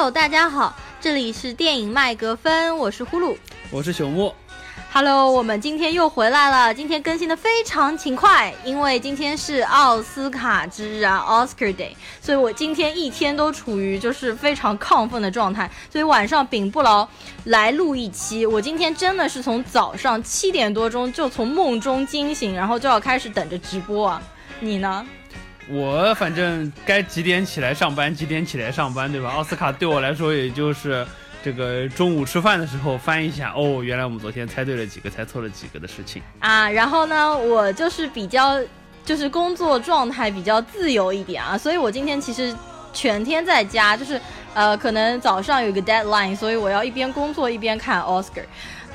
[0.00, 3.36] Hello，大家好，这里是电影麦格芬，我是呼噜，
[3.70, 4.34] 我是朽木。
[4.90, 17.06] Hello，我们今天又回来了，今天更新的非常勤快，因为今天是奥斯卡之日啊，Oscar Day，所以我今天一天都处于就是非常亢奋的状态，所以晚上秉不牢
[17.44, 18.46] 来录一期。
[18.46, 24.22] 我今天真的是从早上七点多钟就从梦中惊醒，然后就要开始等着直播啊。
[24.60, 25.06] 你呢？
[25.70, 29.30] 我反正该几点起来上班几点起来上班，对吧？
[29.30, 31.06] 奥斯卡对我来说也就是。
[31.42, 36.68] 这个中午吃饭的时候翻一下，哦，原来我们昨天猜对了几个，猜错了几个的事情啊。
[36.68, 38.60] 然后呢，我就是比较，
[39.06, 42.54] 就是工作状态比较自由一点啊，所以我今天其实
[42.92, 44.20] 全天在家，就是
[44.52, 48.44] 呃，可能早上有个 deadline，所以我要一边工作一边看 Oscar。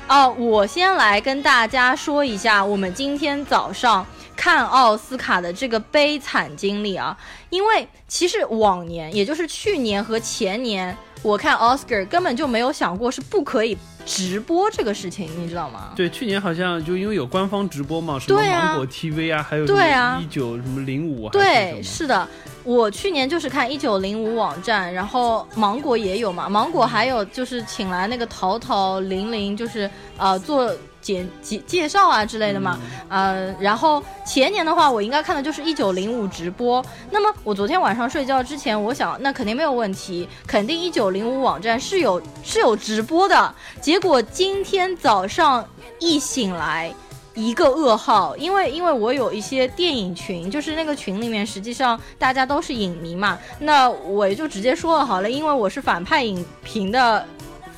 [0.06, 7.16] 哦，我先来跟大家说一下我们今天早上看奥斯卡的这个悲惨经历啊，
[7.50, 10.96] 因为其实往年，也就是去年和前年。
[11.22, 15.90] 我看 Oscar 根本就没有想过是不可以直播这个事情，你知道吗？
[15.96, 22.28] 对，去年好像就因为有官方直播嘛，什么芒果 TV 啊，还有对啊，一九什么零五，对，是的，
[22.62, 30.72] 我去年就是看一九零五网站，然后芒果也有嘛，芒果还有就是请来那个淘淘零零，就是呃做。
[31.06, 32.76] 介介介绍啊之类的嘛，
[33.08, 36.84] 呃，然后前年的话，我应该看的就是一九零五直播。
[37.12, 43.54] 那么我昨天晚上睡觉之前，我想那肯定没有问题，肯定一九零五网站是有是有直播的。
[43.80, 45.64] 结果今天早上
[46.00, 46.92] 一醒来，
[47.34, 57.24] 一个噩耗，因为因为我有一些电影群，就是那个群里面实际上大家都是影迷嘛，那我就直接说了好了，因为我是反派影评的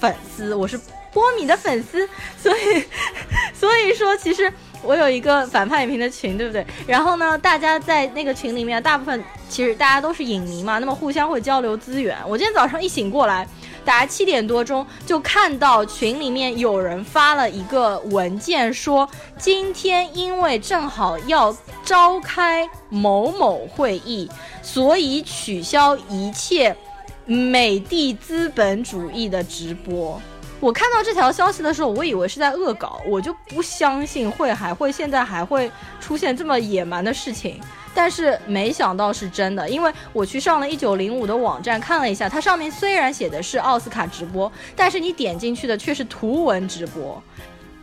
[0.00, 0.80] 粉丝，我是。
[1.18, 2.08] 波米的粉丝，
[2.40, 2.84] 所以，
[3.52, 4.52] 所以说，其实
[4.82, 6.64] 我有一个反派影评的群，对不对？
[6.86, 12.16] 然后呢，大家在那个群里面，大部分其实大家都是影迷嘛，那么互相会交流资源。
[12.28, 13.44] 我今天早上一醒过来，
[13.84, 24.30] 大概七点多钟就看到群里面有人发了一个文件，说今天因为正好要召开某某会议，
[24.62, 26.76] 所以取消一切
[27.26, 30.22] 美的资本主义的直播。
[30.60, 35.70] 我看到这条消息的时候，我以为是在恶搞，我就不相信会还会现在还会
[36.00, 37.60] 出现这么野蛮的事情，
[37.94, 47.22] 但是没想到是真的，因为我去上了一九零五的网站看了一下，它上面虽然写的是奥斯卡直播，但是你点进去的却是图文直播，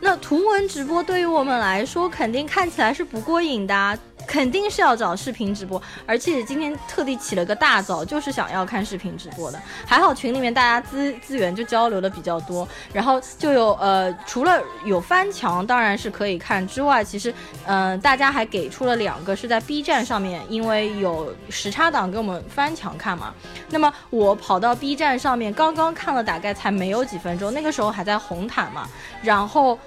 [0.06, 3.98] 那图文直播对于我们来说肯定看起来是不过瘾的。
[4.26, 9.62] 肯定是要找视频直播，而且今天特地起了个大早，就是想要看视频直播的。
[9.86, 17.32] 还好群里面大家资资源就交流的比较多，然后就有呃，除了有翻墙当然是可以看之外，其实
[17.66, 23.32] 嗯，大家还给出了两个是在 B 站上面，因为有时差党给我们翻墙看嘛。
[23.70, 28.88] 那么我跑到 B 站上面，刚刚看了大概才没有几分钟，那个时候还在红毯嘛，
[29.22, 29.78] 然后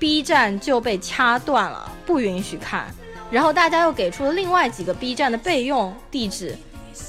[0.00, 2.86] B 站就被掐断了，不允许看。
[3.30, 6.56] 然后大家又给出了另外几个 B 站的备用地址，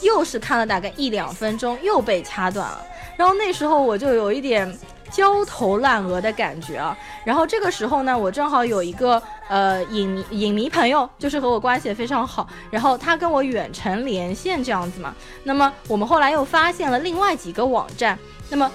[0.01, 2.81] 又是看了大概一两分钟，又被掐断了。
[3.17, 4.77] 然后那时候我就有一点
[5.09, 6.95] 焦头烂额的感觉啊。
[7.23, 15.15] 然后这个时候呢，我正好有一个呃影迷影迷朋友，就是和我关系也非常好，然后他跟我远程连线这样子嘛。
[15.45, 18.19] 那么我们后来又发现了另外几个网站，
[18.49, 18.69] 那么。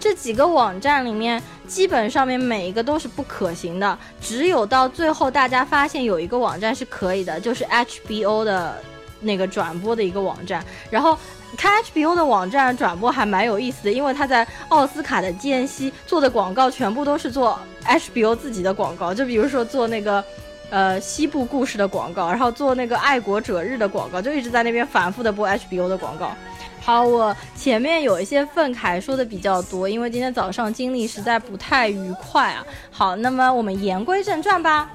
[0.00, 8.82] 这几个网站里面，基本上面每一个都是不可行的，只有到最后大家发现有一个网站是可以的，就是 HBO 的
[9.20, 10.64] 那个转播的一个网站。
[10.88, 11.16] 然后
[11.56, 20.24] 看 HBO 的网站转播还蛮有意思的，因为他在奥斯卡的间隙做的广告全部都是做 HBO 自己的广告，就比如说做那个
[20.70, 26.34] 呃西部故事的广告，然后做那个爱国者日的广告，就一直在那边反复的播 HBO 的广告。
[26.82, 32.64] 好，我前面有一些愤慨说的比较多，因为今天早上经历实在不太愉快啊。
[32.90, 34.90] 好，那么我们言归正传吧。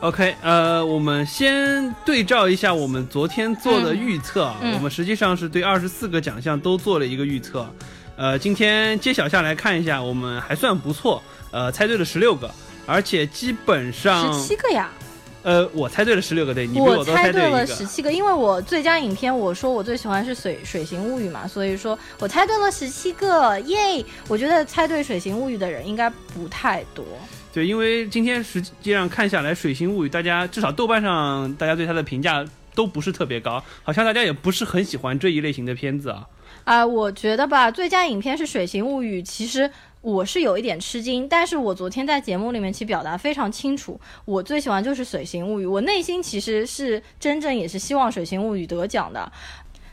[0.00, 7.68] OK，呃，我们先对照一下我们昨天做的预测，我们实际上是对二十四个奖项都做了一个预测。
[8.16, 11.22] 呃，今天揭晓下来看一下，我们还算不错，
[11.52, 12.50] 呃，猜对了十六个，
[12.84, 14.90] 而且基本上十七个呀。
[15.42, 24.04] 呃，我猜对了十六个，对你比我都猜对了十七个，因为我最佳影片我说我最喜欢是《水水形物语》嘛，所以说我猜对了十七个，耶！
[24.28, 27.04] 我觉得猜对《水形物语》的人应该不太多。
[27.52, 36.26] 对，因为今天实际上看下来，《水形物语》大家至少豆瓣上大家对它的评价都不是特别高，好像大家也不是很喜欢这一类型的片子啊。
[36.64, 39.68] 啊，我觉得吧，最佳影片是《水形物语》，其实。
[40.02, 49.30] 我是有一点吃惊，但是我昨天在节目里面其实表达非常清楚，我最喜欢就是《水形物语》，我内心其实是真正也是希望《水形物语》得奖的。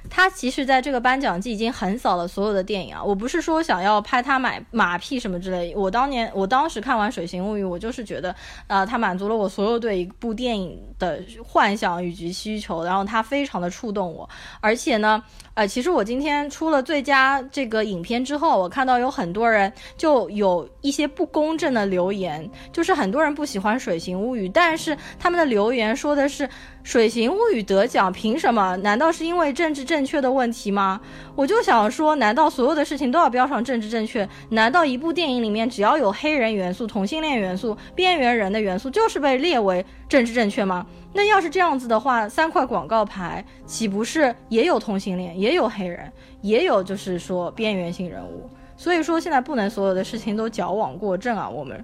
[0.09, 3.03] 他其实在这个颁奖季已经横扫了所有的电影啊。
[3.03, 8.35] 我不是说想要拍他买马屁什么之类，我当年我当时看完《水形物语》，我就是觉得，
[8.67, 14.27] 呃，他满足了我所有对一部电影的幻想以及需求，然后他非常的触动我，
[14.59, 15.23] 而且呢。
[15.55, 26.47] 呃，其实我今天出了最佳这个影片之后，我看到有很多人就有一些不公正的留言，就是很多人不喜欢《水形物语》，但是他们的留言说的是。
[26.91, 28.75] 《水形物语》得奖，凭什么？
[28.77, 31.01] 难道是因为政治正正确的问题吗？
[31.35, 34.25] 我就想说，难道所有的事情都要标上政治正确？
[34.51, 40.87] 难道一部电影里面只要有黑人元素、同性恋元素、边缘人的元素，就是被列为政治正确吗？
[41.11, 46.09] 那要是这样子的话，三块广告牌岂不是也有同性恋，也有黑人，
[46.39, 48.49] 也有就是说边缘性人物？
[48.77, 51.83] 所以说，现在不能所有的事情都矫枉过正啊，我们。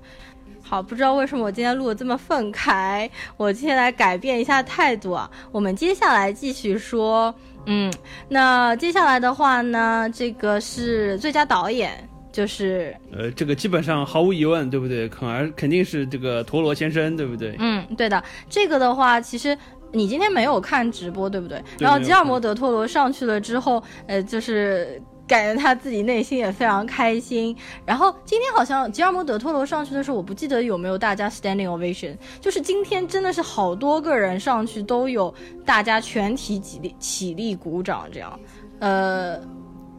[0.68, 3.08] 好，不知道为什么我今天录的这么愤慨，
[3.38, 5.30] 我今天来改变一下态度啊。
[5.52, 7.34] 我们接下来继续说，
[7.68, 7.94] 嗯，
[8.28, 15.08] 那接下来的话呢，这个是最佳导演，就是呃，这个基本上毫无疑问，对不对？
[15.08, 17.56] 肯而肯定是这个陀螺先生，对不对？
[17.60, 18.22] 嗯，对的。
[18.50, 19.56] 这个的话，其实
[19.92, 21.64] 你今天没有看直播，对不对？
[21.80, 25.00] 然后吉尔摩德托罗上去了之后，呃，就是。
[25.28, 27.56] 感觉他自己内心也非常开心。
[27.86, 32.16] 然后今天好像吉尔摩·德托罗上去的时候，我不记得有没有大家 standing ovation。
[32.40, 35.34] 就是今天真的是好多个人上去都有
[35.66, 38.40] 大家全体起立起立鼓掌这样。
[38.80, 39.40] 呃，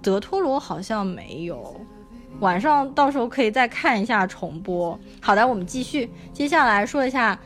[0.02, 1.81] 德托罗好像没有。
[2.40, 4.99] 晚上到时候可以再看一下重播。
[5.20, 7.38] 好的，我们继续，接下来说一下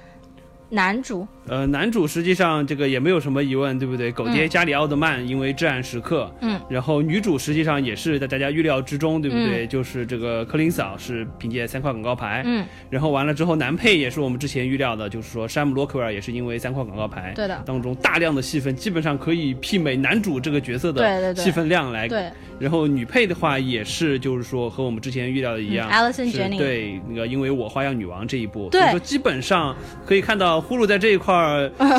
[0.69, 1.27] 男主。
[1.51, 4.13] 呃，男主实际上这个也没有什么疑问，对不对？
[4.13, 9.67] 狗爹加里奥德曼因为至暗时刻，嗯，然后女主实际上也是在大家预料之中，对不对？
[9.67, 22.31] 就是这个柯林嫂是凭借三块广告牌，嗯，然后完了之后男配也是我们之前预料的，就是说山姆洛克威尔也是因为三块广告牌，对的，当中大量的戏份基本上可以媲美男主这个角色的戏份量来，对。
[22.61, 29.75] 然后女配的话也是就是说和我们之前预料的一样，Alison Janney，对那个因为我花样女王这一部，对，说基本上
[30.05, 31.35] 可以看到呼噜在这一块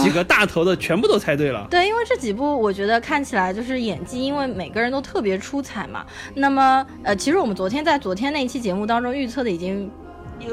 [0.02, 0.22] 几个。
[0.32, 6.06] 大头的全部都猜对了， 对，因为这几部我觉得看起来就是演技，因为每个人都特别出彩嘛。
[6.36, 9.92] 那么，呃，其实我们昨天在昨天那一期节目当中预测的已经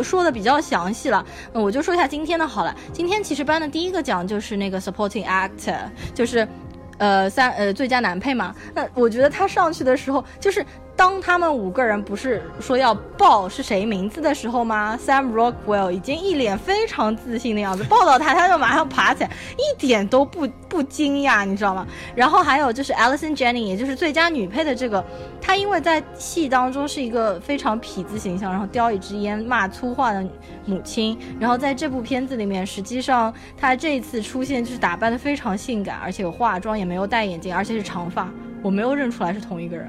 [0.02, 2.74] 说的比较详细了，我就说一下今天的好了。
[2.92, 5.78] 今天其实颁的第一个奖就是那个 supporting actor，
[6.12, 6.48] 就是
[6.96, 8.54] 呃三呃最佳男配嘛。
[8.74, 10.64] 那我觉得他上去的时候就是。
[10.98, 21.86] 当他们五个人不是说要报是谁名字的时候吗？Sam Rockwell 已经一脸非常自信的样子，报到他他就马上爬起来，一点都不不惊讶，你知道吗？
[22.16, 25.04] 然后还有就是 Alison Janney，也就是最佳女配的这个，
[25.40, 30.26] 她因为在戏当中是一个非常痞子形象，然后叼一支烟骂粗话的
[30.64, 38.28] 母亲，然后在这部片子里面，实际上她这一次出现就是打扮的非常性感，而且有化妆，也没有戴眼镜，而且是长发，
[38.64, 39.86] 我没有认出来是同一个人。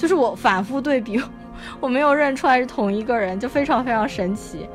[0.00, 1.20] 就是我反复对比，
[1.78, 4.66] 我没有认出来是同一个人，就非常非常神奇。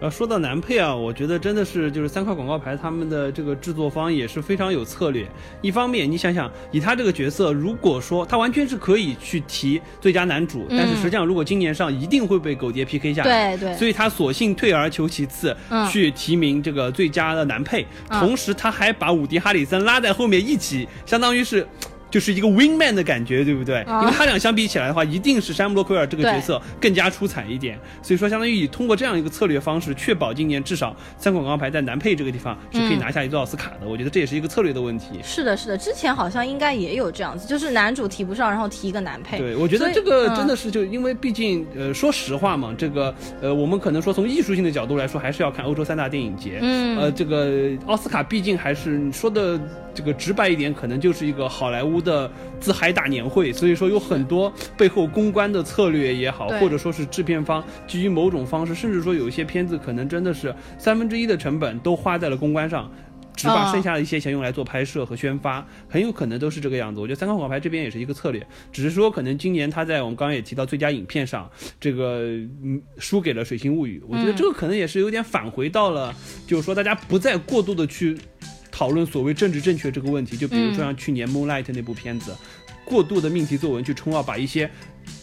[0.00, 5.28] 呃，说到男配啊，我觉得真的是就是三块广告牌他们的这个制作方也是非常有策略。
[5.60, 15.54] 一方面，你想想，以他这个角色，如果说他完全是可以去提最佳男主，但是实际上如果今年上一定会被狗爹 PK 下来，对对，所以他索性退而求其次，
[15.90, 21.66] 去提名这个最佳的男配，同时他还把伍迪哈里森拉在后面一起，相当于是。
[22.10, 23.84] 就是一个 wing man 的感觉，对不对？
[23.86, 27.78] 因为他俩相比起来的话，一定是山姆洛克威尔这个角色更加出彩一点。
[28.02, 33.88] 所以说，相当于通过这样一个策略方式，确保今年至少三广告牌在男配这个地方是可以拿下一座奥斯卡的。
[33.88, 35.20] 我觉得这也是一个策略的问题。
[35.22, 39.38] 是的，是的，之前好像应该也有这样子，就是男主提不上，然后提一个男配。
[39.38, 46.58] 对，我觉得这个真的是就因为毕竟呃，说实话嘛，这个呃，我们可能说从艺术性的角度来说，还是要看欧洲三大电影节。
[46.60, 46.98] 嗯。
[46.98, 49.58] 呃，这个奥斯卡毕竟还是说的
[49.94, 52.28] 这个直白一点，可能就是一个好莱坞的
[52.58, 52.72] 自。
[52.80, 62.90] 嗨大年会，所以说有很多背后公关的策略也好，或者说是制片方基于某种方式，甚至说有一些片子可能真的是三分之一的成本都花在了公关上，
[63.36, 67.00] 只把剩下的一些钱用来做拍摄和宣发，很有可能都是这个样子。
[67.00, 72.20] 我觉得三块广牌这边也是一个策略，只是说可能今年他在我们刚刚也提到最佳影片上，这个
[72.62, 76.14] 嗯输给了《水星物语》，我觉得这个可能也是有点返回到了，
[76.46, 78.16] 就是说大家不再过度的去
[78.80, 82.34] 讨论所谓政治正确这个问题，就比如说像去年《Moonlight》那部片子。
[82.82, 84.68] 过度的命题作文去冲奥，把一些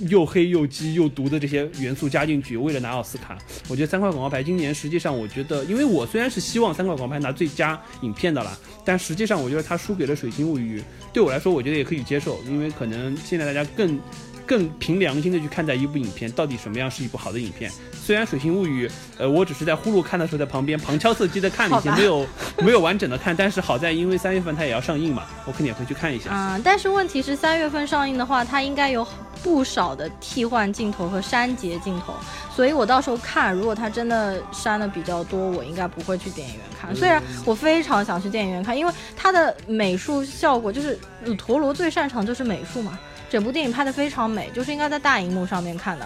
[0.08, 3.36] 又黑又鸡又毒的这些元素加进去，为了拿奥斯卡。
[3.68, 10.80] 我觉得三块广告牌今年实际上，我觉得，因为我虽然是希望三块广告牌拿最佳影片的啦，但实际上我觉得他输给了《水星物语》，
[11.12, 14.00] 对我来说，我觉得也可以接受，因为可能现在大家更
[14.48, 17.70] 更凭良心的去看待一部影片，到底什么样是一部好的影片。
[17.92, 18.88] 虽然《水形物语》，
[19.18, 22.26] 呃，我只是在呼噜看的时候在旁边旁敲侧击的看了一些，没有
[22.66, 26.30] 没有完整的看，但是好在因为三月份它也要上映嘛，我肯定也会去看一下。
[26.32, 29.06] 嗯，但是问题是三月份上映的话，它应该有
[29.44, 32.14] 不少的替换镜头和删节镜头，
[32.56, 36.96] 所以我到时候看，如果它真的删的比较多，我应该不会去电影院看。
[36.96, 40.98] 虽然我非常想去电影院看，因为它的美术效果就是
[41.38, 42.98] 陀螺最擅长就是美术嘛，
[43.30, 46.06] 整部电影拍的非常美，就是应该在大荧幕上面看的。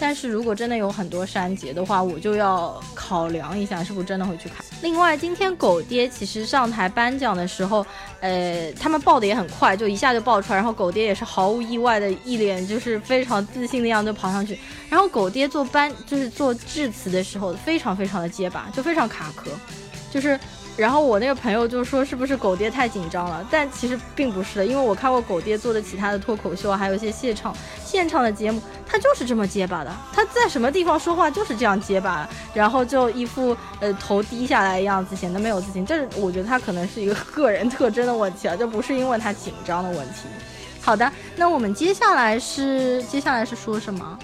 [0.00, 4.64] 但是如果真的有很多删节的话，我就要考量一下是不是真的会去看。
[4.80, 7.86] 另外，今天狗爹其实上台颁奖的时候，
[8.20, 19.50] 呃，他们报的也很快，就一下就报出来，然后狗爹也是毫无意外的一脸就是非常自信的样子跑上去，然后狗爹做颁就是做致辞的时候非常非常的结巴，就非常卡壳，
[20.10, 20.40] 就是。
[20.76, 23.46] 然后我那个朋友就说是不是狗爹太紧张了？
[23.50, 29.92] 但其实并不是的，因为我看过狗爹做的其他的脱口秀，还有一些现场现场的节目，他就是这么结巴的。
[30.12, 35.84] 他在什么地方说话就是这样结巴，然后就一副呃头低下来的样子，显得没有自信。
[35.84, 40.22] 这是我觉得他可能是一个个人特征的问题啊，就不是因为他紧张的问题。
[40.80, 44.18] 好的，那我们接下来是 接下来是说什么？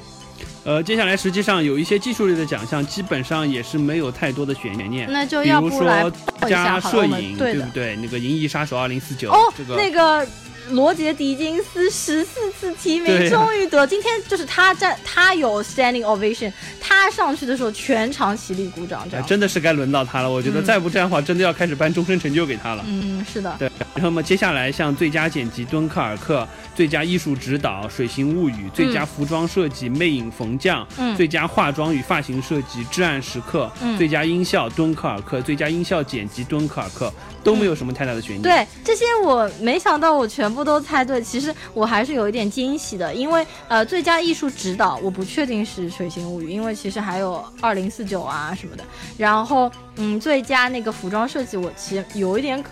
[0.69, 5.11] 呃，接下来实际上有一些技术类的奖项，基本上也是没有太多的悬念。
[5.11, 6.05] 那就要不来
[6.47, 7.97] 加摄影，对不对？
[7.97, 10.29] 那个《银翼杀手二零四九》哦，这个那个
[10.71, 13.87] 罗杰·狄金斯十四次提名，终于得。
[13.87, 20.31] 今天就是他站，他有 standing ovation，他上去的时候全场起立鼓掌，这样真的是该轮到他了。
[20.31, 22.85] 我觉得再不这样的话，真的要开始颁终身成就给他了。
[22.87, 23.55] 嗯，是的。
[23.59, 26.41] 对，那么接下来像最佳剪辑《敦刻尔克》。
[26.79, 37.09] 最佳艺术指导《水形物语》，最佳服装设计《魅影缝匠》，最佳化妆与发型设计《至暗时刻》，最佳音效《敦刻尔克》，最佳音效剪辑《敦刻尔克》，
[37.43, 38.43] 都没有什么太大的悬念。
[38.43, 41.23] 对这些，我没想到我全部都猜对。
[41.23, 48.85] 其实我还是有一点惊喜的，因为呃，最佳艺术指导我不确定是《水形物语》，因为其实还有二零四九啊什么的。
[49.17, 52.63] 然后嗯，最佳那个服装设计，我其实有一点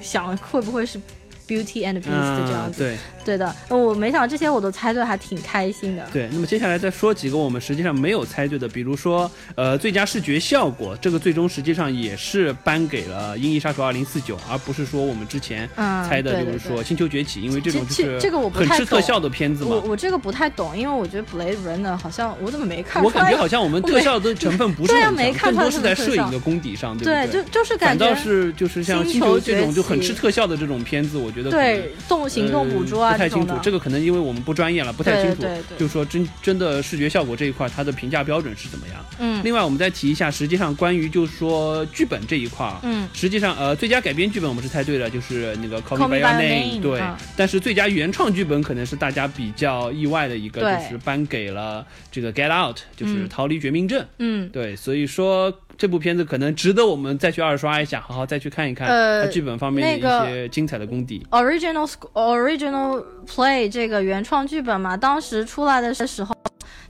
[0.00, 1.00] 想会不会是。
[1.44, 6.06] Beauty and Beast 这样子，对对的，我没想到这些我都猜对，还挺开心的。
[6.12, 14.04] 对，那么接下来再说几个我们实际上没有猜对的，比如说，呃，最佳视觉效果，这个最终实际上也是颁给了《银翼杀手2049》，
[14.50, 15.68] 而不是说我们之前
[16.08, 19.70] 猜的就是说《星球崛起》，因为这种就是这个我很吃特效的片子嘛。
[19.70, 23.02] 我我这个不太懂，因为我觉得 Blade Runner 好像我怎么没看？
[23.04, 27.42] 我感觉好像我们特效的 成分不是很强，更多是在摄影的功底上，对不对？
[27.42, 32.28] 就就是感觉反倒是就是像星球这种就很吃特效的这种片子，我觉得对动。
[32.32, 35.42] 行动捕捉啊，不太清楚，这个可能因为我们不专业了，不太清楚。
[35.78, 39.04] 就是说真真的视觉效果这一块，它的评价标准是怎么样？
[39.18, 39.42] 嗯。
[39.44, 46.78] 另外，我们再提一下，实际上关于就是说剧本这一块，嗯，实际上呃，最佳改编剧本我们是猜对了，就是那个《Call Me By Your Name》。
[46.80, 47.00] 对。
[47.36, 54.02] 但是最佳原创剧本可能是大家比较意外的一个，就是颁给了这个《Get Out》，就是《逃离绝命镇》。
[54.18, 54.48] 嗯。
[54.48, 55.52] 对，所以说。
[55.76, 61.26] 这部片子可能值得我们再去二刷一下，好好再去看一看它剧本方面的一些精彩的功底。
[61.30, 66.34] Original Original Play 这个原创剧本嘛，当时出来的时候，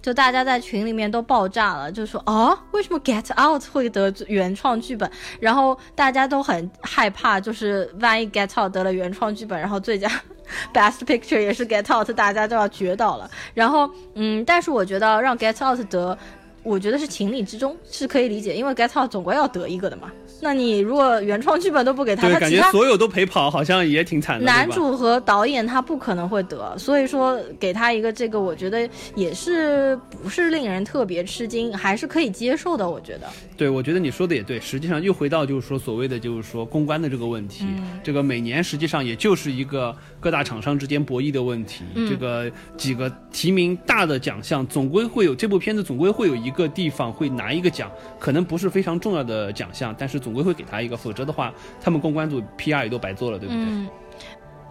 [0.02, 5.10] 就大家在群里面都爆炸了，就说啊，为什么 Get Out 会得原创剧本？
[5.40, 10.08] 然后大家都很害怕，就是万一 Get Out 得了原创剧本，然后最佳
[10.74, 13.30] Best Picture 也是 Get Out，大家都要绝倒了。
[13.54, 16.18] 然后，嗯，但是我觉得让 Get Out 得。
[16.62, 20.10] 我觉得是情理之中，是可以理解，因为 Get Out 总归要得一个的嘛。
[20.40, 24.44] 那你如果原创剧本都不给他，他感觉所有都陪跑，好像也挺惨的。
[24.44, 32.88] 男主和导演他不可能会得，所以说给他一个这个，我觉得也是不是令人特别吃惊，还是可以接受的。
[32.88, 34.58] 我觉得，对，我觉得你说的也对。
[34.60, 37.64] 实际上又回到就是说所谓的就是说公关的这个问题，
[38.02, 41.84] 这个每年实际上也就是一个各大厂商之间博弈的问题。
[42.08, 50.32] 这个几个提名大的奖项，总归会有这部片子总归会有一个地方会拿一个奖，可能不是非常重要的奖项，但是总。
[50.32, 53.62] 总归会给他一个，否则的话，他们公关组 PR 也都白做了，对不对？
[53.62, 53.86] 嗯。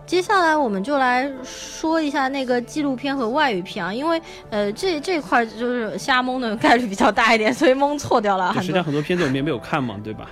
[0.08, 4.20] 接下来我们就来说一下那个纪录片和外语片啊，因为
[4.50, 8.52] 呃这这块就是瞎蒙的概率比较大一点，所以蒙错掉了。
[8.56, 10.32] 实际上很多片子我们也没有看嘛，对吧？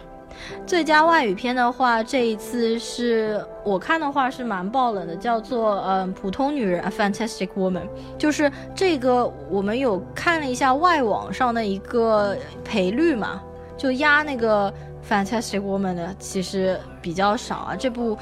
[0.66, 13.42] 最佳外语片的话，这一次是我看的话是蛮爆冷的，叫做嗯普通女人 Fantastic Woman，就是这个我们有看了一下外网上的一个赔率嘛。
[13.78, 14.74] 就压那个
[15.10, 18.18] Fantastic Woman 的其实比较少啊，这部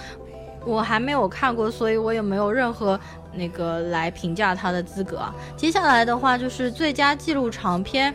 [0.63, 2.99] 我还没有看过，所以我也没有任何
[3.33, 5.33] 那个来评价它的资格啊。
[5.55, 8.13] 接下来的话就是最佳纪录长片，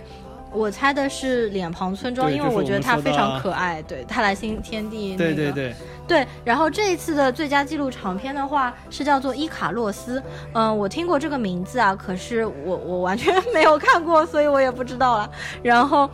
[0.53, 3.83] 我猜的是《脸庞村庄》，因为我觉得它非常可爱。
[3.83, 5.17] 对，泰来新天地。
[5.17, 5.75] 对对对。
[6.07, 10.21] 对，然后这一次的最佳纪录长片的话是叫做《伊卡洛斯》。
[10.53, 15.31] 嗯，我听过这个名字啊，可是我我完全没有看过，所以我也不知道了。
[15.63, 16.09] 然后。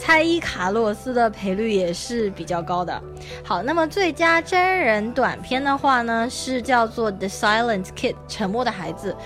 [0.00, 3.02] 猜伊卡洛斯的赔率也是比较高的。
[3.42, 9.16] 好，那么最佳真人短片的话呢，是叫做《The Silent Kid》沉默的孩子。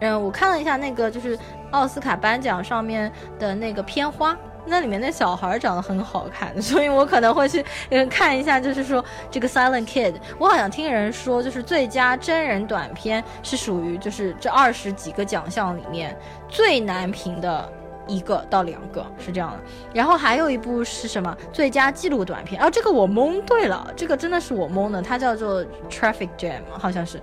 [0.00, 1.38] 嗯，我看了一下那个就是
[1.70, 7.64] 奥斯卡颁奖上面的那个片花，那里面那小孩长得很好看，所以我可能会去
[8.08, 8.60] 看一下。
[8.60, 16.16] 就是说 这个《Silent Kid》，我好像听人说，就是最佳真人短片是属于就是这二十几个奖项里面
[16.48, 17.72] 最难评的。
[18.06, 19.58] 一个到两个是这样的，
[19.94, 22.60] 然后还有一部是什么最佳纪录短片？
[22.60, 27.22] 哦，这个我蒙对了，这个真的是我蒙的，它叫做《Traffic Jam》，好像是，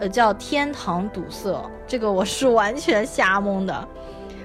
[0.00, 1.50] 呃，叫《天堂堵塞》，
[1.86, 3.88] 这个我是完全瞎蒙的。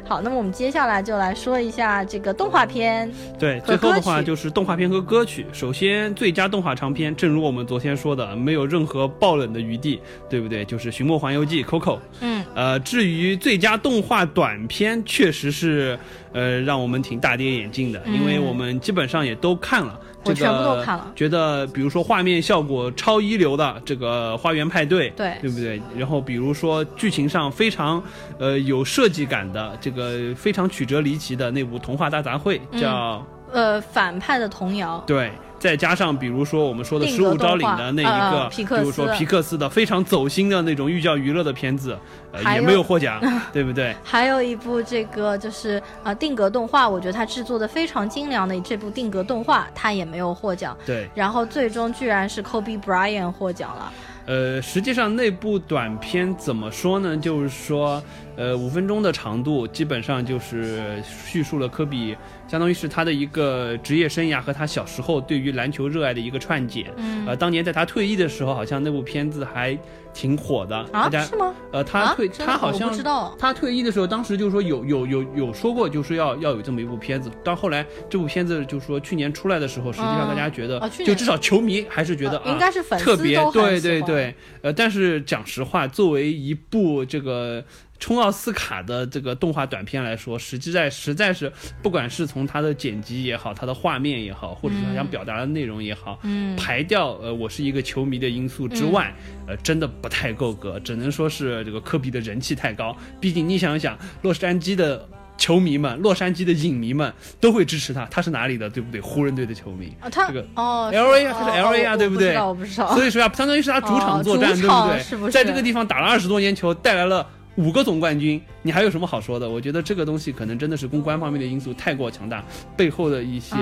[0.07, 3.11] 好，那么我们接下来就来说一下这个动画片。
[3.37, 5.45] 对，最后的话就是动画片和歌曲。
[5.53, 10.65] 首先，最佳动画长片，正如我们昨天说的，没有任何爆冷的余地，对不对？
[10.65, 11.99] 就是《寻梦环游记》Coco。
[12.21, 12.43] 嗯。
[12.55, 15.97] 呃，至于最佳动画短片，确实是
[16.33, 19.99] 呃让我们挺大跌眼镜的，因为我们基本上也都看了。
[20.23, 25.81] 我全部都看了，觉得比如说画面效果超一流的这个《花园派对》，对对不对？
[25.97, 28.01] 然后比如说剧情上非常
[28.37, 35.31] 呃有设计感的这个非常曲折离奇的那部《童话大杂烩》，叫呃反派的童谣，对。
[35.59, 41.97] 再加上，比如说我们说的《十五招领》的那一个，比如说皮克斯的非常走心的那种寓教于乐的片子，
[42.31, 43.95] 呃，也没有获奖， 对不对？
[44.03, 50.75] 还有一部这个就是啊定格动画，我觉得它制作的非常精良的这部定格动画，它也没有获奖。
[50.85, 53.91] 对，然后最终居然是 Kobe Bryant 获奖了。
[54.29, 57.17] 呃，实际上那部短片怎么说呢？
[57.17, 57.99] 就是说，
[58.35, 62.15] 呃，五分钟的长度，基本上就是叙述了科比。
[62.47, 66.91] 相当于是他的一个职业生涯和他小时候对于篮球热爱的一个串解。
[66.97, 69.75] 嗯，呃，当年在他退役的时候，好像那部片子还
[70.19, 70.75] 挺火的。
[70.91, 71.55] 啊，是吗？
[71.71, 73.33] 呃，他退，他好像不知道。
[73.39, 77.31] 他退役的时候，当时就是说有有有有说过，就是要要有这么一部片子。
[77.41, 84.35] 到后来这部片子就是说去年出来的时候，实际上大家觉得，就至少球迷还是觉得应该是粉丝特别对对对。
[84.61, 87.63] 呃，但是讲实话，作为一部这个。
[87.99, 91.51] 冲奥斯卡的这个动画短片来说，实际在实在是，
[91.83, 99.13] 不管是从它的剪辑也好，它的画面也好，或者是他想表达的内容也好，嗯，排掉呃我是一个球迷的因素之外，
[99.47, 102.95] 呃，真的不太够格，只能说是这个科比的人气太高。
[103.19, 105.05] 毕竟你想想，洛杉矶的
[105.37, 109.01] 球迷们，洛杉矶的影迷们都会支持他，他是哪里的，对不对？
[109.01, 112.37] 湖人队的球迷，他这个哦，L A 啊，他是 L A 啊，对不对？
[112.37, 115.31] 我不知道，所以说啊，相当于是他主场作战，对不对？
[115.31, 117.27] 在这个地方打了二十多年球，带来了。
[117.55, 119.49] 五个总冠军，你还有什么好说的？
[119.49, 122.43] 我觉得这个东西可能真的是公关方面的因素太过强大，
[122.77, 123.55] 背后的一些，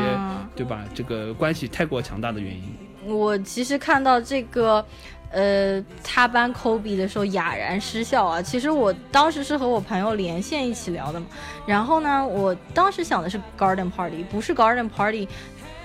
[0.55, 0.85] 对吧？
[0.93, 2.63] 这个关系太过强大的原因。
[3.05, 4.85] 我其实看到这个，
[5.31, 8.41] 呃，他班科比的时候哑然失笑啊。
[8.41, 11.25] 其实我当时是和我朋友连线一起聊的嘛，
[11.65, 15.27] 然后呢，我当时想的是 Garden Party，不是 Garden Party。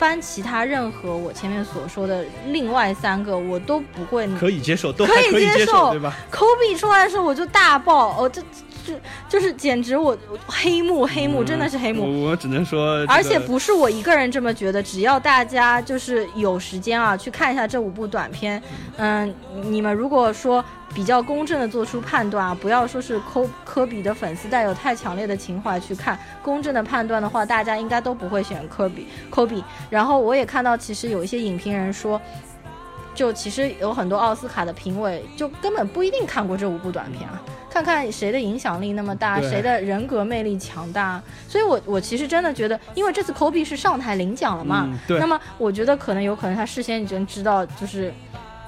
[0.02, 8.42] 翻其他任何我前面所说的另外三个，我都不会可以接受，都可以接受，对吧？Kobe 出来的时候我就大爆，哦，这
[8.84, 12.24] 这就是简直我黑幕黑幕，真的是黑幕。
[12.24, 18.60] 我只能说，而且不是我一个人这么觉得，只要大家就是有时间啊，去看一下这五部短片，
[18.96, 19.32] 嗯，
[19.66, 20.64] 你们如果说。
[20.94, 29.64] 比较公正的做出判断啊，不要说是科科比的粉丝带有太强烈的情怀去看公正的判断的话，大家应该都不会选科比科比。
[29.88, 32.20] 然后我也看到，其实有一些影评人说，
[33.14, 41.22] 就其实有很多奥斯卡的评委就根本不一定看过这五部短片啊，看看谁的影响力那么大，谁的人格魅力强大。
[41.48, 48.12] 所以我我其实真的觉得，因为这次科比是上台领奖了嘛，那么我觉得可能有可能他事先已经知道就是。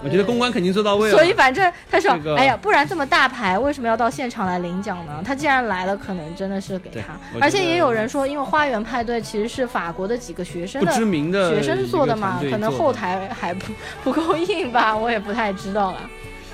[0.04, 5.22] 我觉得公关肯定做到位了，所以反正他说，哎呀，不然这么大牌，为什么要到现场来领奖呢？
[5.24, 7.18] 他既然来了，可能真的是给他。
[7.40, 13.72] 而且也有人说，因为花园派对其实是法国的几个学生的知名的学生做的嘛，可能后台还不
[14.04, 15.98] 不够硬吧，我也不太知道了。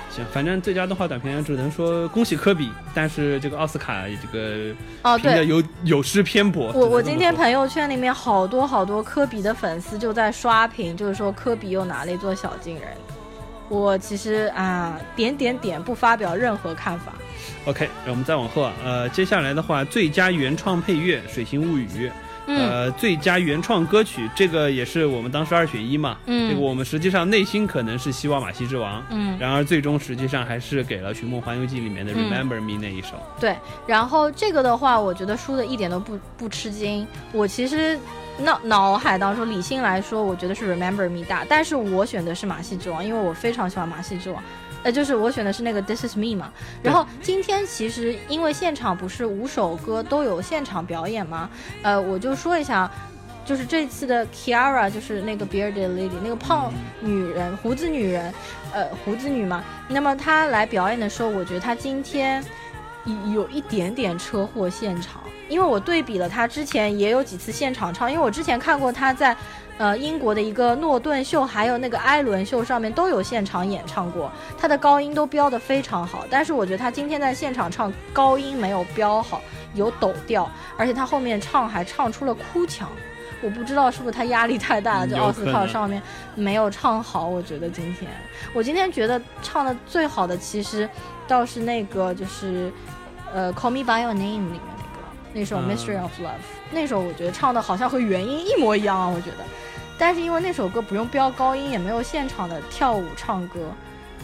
[0.09, 6.71] 行，反正最佳动画短片只能说恭喜科比，但是这个奥斯卡这个哦，对，有有失偏颇。
[6.73, 12.83] 我我今天朋友圈里面好多好多科比的粉丝就在刷屏，就是说科比又拿了一座小金人。
[13.71, 17.13] 我其实啊，点点点不发表任何看法。
[17.63, 21.87] OK，让我们再往后啊，呃，接下来的话，最佳原创配乐《水形物语》，
[22.47, 26.17] 呃，最佳原创歌曲，这个也是我们当时二选一嘛。
[26.25, 26.49] 嗯。
[26.49, 29.37] 这个我们实际上内心可能是希望《马戏之王》，嗯。
[29.39, 33.09] 然而最终实际上还是给了《寻梦环游记》里面的《Remember Me》那一首。
[33.39, 33.55] 对，
[33.87, 37.07] 然后这个的话，我觉得输的一点都不不吃惊。
[37.31, 37.97] 我其实。
[38.43, 44.41] 脑脑海当中理性来说，我觉得是 Remember Me 大，但是我选的是马戏之王，因为我非常喜欢马戏之王。
[44.83, 46.51] 呃，就是我选的是那个 This Is Me 嘛。
[46.81, 51.49] 然后今天其实因为现场不是五首歌都有现场表演吗？
[51.83, 52.89] 呃，我就说一下，
[53.45, 58.33] 就是这次的 Kiara，就是那个 Bearded Lady，那个胖女人，胡子女人，
[58.73, 59.63] 呃，胡子女嘛。
[59.87, 62.43] 那么她来表演的时候，我觉得她今天
[63.33, 69.35] 有一点点车祸现场，因为我对比了他之前也有几次现场唱，因为我之前看过他在。
[69.77, 76.23] 呃，英国的一个诺顿秀，还有那个艾伦秀上面都有现场演唱过，他的高音都飙得非常好。
[76.29, 79.41] 但是我觉得他今天在现场唱高音没有飙好，
[79.73, 82.87] 有抖调，而且他后面唱还唱出了哭腔。
[83.41, 86.01] 我不知道是不是他压力太大了，就奥斯卡上面
[86.35, 87.27] 没有唱好。
[87.27, 88.09] 我觉得今天，
[88.53, 90.87] 我今天觉得唱的最好的其实
[91.27, 92.71] 倒是那个就是
[93.33, 94.99] 呃，Call Me by Your Name 里面那个
[95.33, 99.37] 那首 Mystery of Love，那首我觉得唱的好像和原音一模一样啊，我觉得。
[99.97, 103.59] 但是因为那首歌不用飙高音，也没有现场的跳舞唱歌，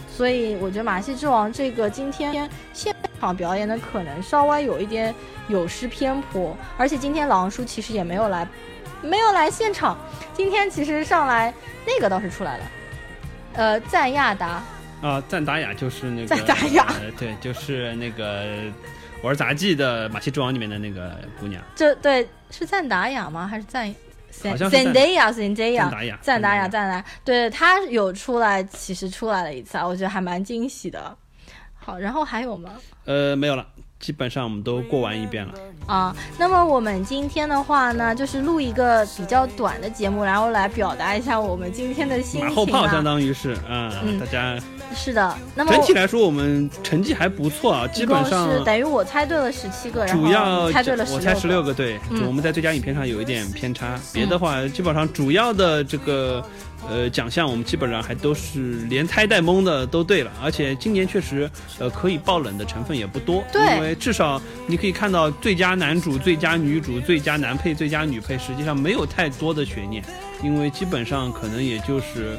[0.08, 5.14] 所以我觉得《马戏之王》这个今天现场表演的可能稍微有一点
[5.46, 6.56] 有失偏颇。
[6.76, 8.46] 而且今天狼叔其实也没有来，
[9.02, 9.96] 没有来现场。
[10.34, 11.52] 今天其实上来
[11.86, 12.64] 那个倒是出来了，
[13.54, 14.62] 呃，赞亚达
[15.02, 16.86] 啊，赞达雅就是那个赞达雅，
[17.18, 18.44] 对，就是那个
[19.22, 21.62] 《玩杂技》的《马戏之王》里面的那个姑娘。
[21.74, 23.46] 这对是赞达雅吗？
[23.46, 23.92] 还是赞？
[24.44, 31.16] 好像是赞达雅，赞达雅，赞达雅，赞达，对他有出来，其实出来了一次啊，我觉得还蛮惊喜的。
[31.74, 32.70] 好，然后还有吗？
[33.06, 33.66] 呃，没有了。
[34.00, 35.54] 基本上我们都过完一遍了
[35.86, 36.14] 啊。
[36.38, 42.48] 那么我们今天的话呢，就是录一个比较短的节目，然后来表达一下我们今天的心情。
[42.48, 44.58] 马后炮相当于是，嗯，大家
[44.94, 45.34] 是的。
[45.54, 56.44] 那么整体来说，我们成绩还不错啊，基本上是等于我猜对了十七个，主要猜对了我猜十六个，对，我们在最佳影片上有一点偏差，别的话基本上主要的这个。
[56.88, 70.04] 呃，奖项我们基本上还都是连猜带蒙的都对了，而且今年确实，呃，可以爆冷的成分也不多，对，因为至少你可以看到最佳男主、最佳女主、最佳男配、最佳女配，实际上没有太多的悬念，
[70.40, 72.38] 因为基本上可能也就是。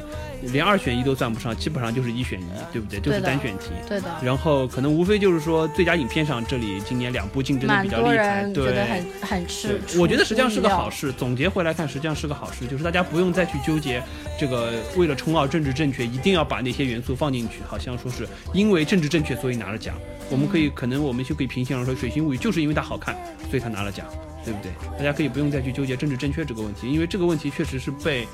[0.52, 3.00] 连二选一都算不上，基本上就是一选一，对不对？
[3.00, 3.70] 就是单选题。
[3.88, 4.08] 对的。
[4.22, 8.64] 然后可能无非就是说最佳影片上，这里今年两部竞争的比较厉害，对。
[8.64, 9.80] 觉得很很吃。
[9.98, 11.12] 我觉得实际上是个好事。
[11.12, 14.02] 总结回来看，实际上是个好事，就是大家不用再去纠结
[14.38, 19.94] 这个为了冲奥政治正确，一定要把那些元素放进去，好像说是因为政治正确所以拿了奖。
[20.30, 23.16] 我们可以可能我们就可以平心而说，《水星物语》就是因为它好看，
[23.50, 24.06] 所以它拿了奖，
[24.44, 24.70] 对不对？
[24.96, 28.26] 大家可以不用再去纠结政治正确这个问题，因为这个问题确实是被。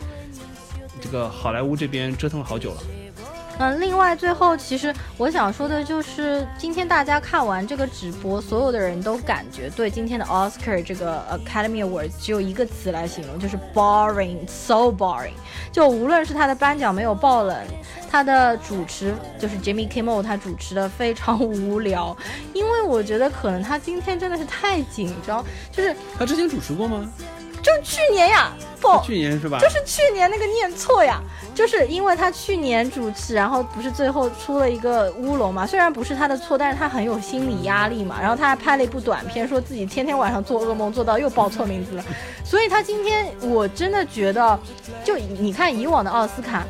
[1.01, 2.79] 这个好莱坞这边折腾了好久了。
[3.59, 15.33] 嗯，另外最后其实我想说的就是，今天大家看完这个直播，所有的人都感觉对今天的 Oscar 这个 Academy Awards 只有一个词来形容，就是 boring，so boring。
[15.73, 17.57] 就无论是他的颁奖没有爆冷，
[18.11, 22.15] 他的主持就是 Jimmy Kimmel 他主持的非常无聊，
[22.53, 27.11] 因为我觉得可能他今天真的是太紧张，就是他之前主持过吗？
[27.67, 29.59] 就去年呀，不，去年是吧？
[29.59, 31.21] 就是去年那个念错呀，
[31.53, 35.67] 就是因为他去年主持，然后不是最后出了一个乌龙嘛？
[35.67, 38.21] 虽然不是他的错，但是他很有心理压力嘛。
[38.21, 42.05] 然后他还拍了一部短片，说自己天天晚上做噩梦，做到又报错名字了。
[42.45, 44.57] 所以他今天我真的觉得，
[45.03, 46.65] 就你看以往的奥斯卡。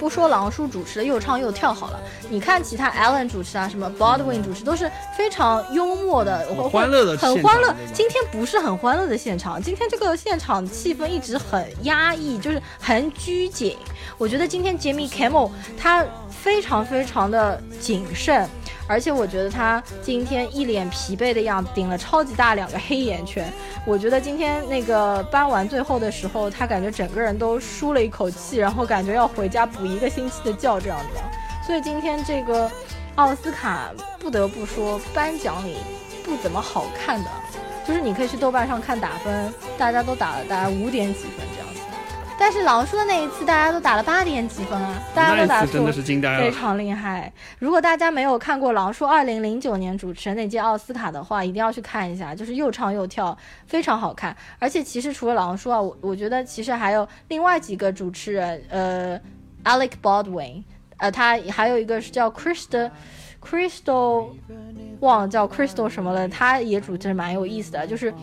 [0.00, 6.38] 不说狼叔主持的又唱又跳好了，你看其他 Allen 主持啊，什么 Baldwin 主持都是非常幽默的，
[6.72, 7.74] 欢乐的，很欢乐。
[7.92, 13.76] 今天不是很欢乐的现场，今天这个现场气氛一直很压抑，就是很拘谨。
[14.16, 18.48] 我觉得今天 Jimmy Kimmel 他非常非常的谨慎。
[18.90, 23.48] 而且我觉得他今天一脸疲惫的样子，顶了超级大两个黑眼圈。
[23.86, 31.20] 我觉得今天那个颁完最后的时候，他感觉整个人都舒了一口气，然后感觉要回家补一个星期的觉这样子。
[31.64, 32.68] 所以今天这个
[33.14, 35.76] 奥斯卡不得不说颁奖礼
[36.24, 37.30] 不怎么好看的，
[37.86, 41.49] 就是你可以去豆瓣上看打分，大家都打了大概五点几分。
[42.40, 44.98] 但是狼叔的那一次，大家都打了八点几分啊！
[45.14, 47.30] 大家都打真的是惊呆了，非常厉害。
[47.58, 54.34] 如果大家没有看过狼叔二零零九年主持那届奥斯卡的话，一定要去看一下，就是又唱又跳，非常好看。
[54.58, 59.20] 而且其实除了狼叔啊，我我觉得其实还有另外几个主持人，呃
[59.64, 60.62] ，Alec Baldwin，
[60.96, 64.28] 呃，他还有一个是叫 Crystal，Crystal，
[65.00, 68.14] 忘了叫 Crystal 什么了，他也主持蛮有意思的，就是。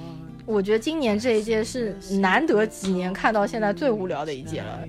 [0.48, 4.80] 我觉得今年这一届是难得几年看到现在最无聊的一届了。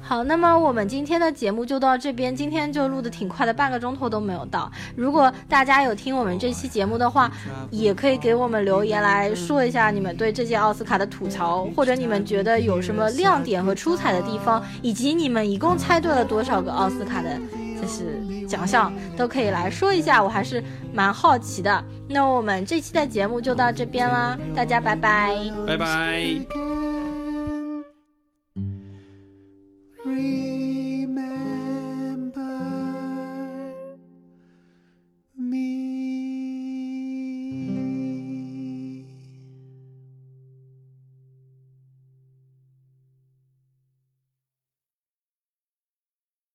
[0.00, 4.70] 好，那么我们今天的节目就到这边，今天就录的挺快的，半个钟头都没有到。
[4.94, 7.28] 如果大家有听我们这期节目的话，
[7.72, 17.36] 也可以给我们留言来说一下你们对这届奥斯卡的吐槽，或者你们觉得有什么亮点和出彩的地方，以及你们一共猜对了多少个奥斯卡的，
[17.80, 20.62] 就是奖项，都可以来说一下，我还是
[20.92, 21.84] 蛮好奇的。
[22.08, 25.36] 那我们这期的节目就到这边啦，大家拜拜，
[25.66, 26.85] 拜拜。